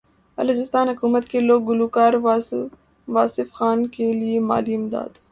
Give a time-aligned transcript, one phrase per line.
[0.37, 5.11] بلوچستان حکومت کی لوک گلوکار واسو خان کیلئے مالی امداد